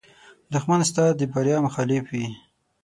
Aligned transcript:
دښمن 0.53 0.79
ستا 0.89 1.05
د 1.19 1.21
بریا 1.33 1.57
مخالف 1.65 2.03
وي 2.13 2.27